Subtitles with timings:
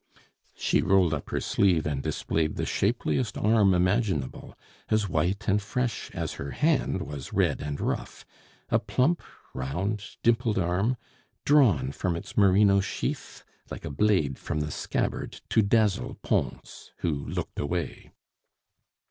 [0.57, 4.57] She rolled up her sleeve and displayed the shapeliest arm imaginable,
[4.89, 8.25] as white and fresh as her hand was red and rough;
[8.69, 9.21] a plump,
[9.53, 10.97] round, dimpled arm,
[11.45, 17.13] drawn from its merino sheath like a blade from the scabbard to dazzle Pons, who
[17.27, 18.09] looked away.